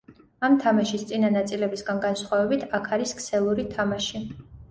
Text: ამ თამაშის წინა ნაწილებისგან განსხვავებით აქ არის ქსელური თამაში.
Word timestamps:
ამ 0.47 0.53
თამაშის 0.61 1.03
წინა 1.09 1.29
ნაწილებისგან 1.33 2.01
განსხვავებით 2.07 2.65
აქ 2.79 2.89
არის 2.97 3.13
ქსელური 3.19 3.67
თამაში. 3.77 4.27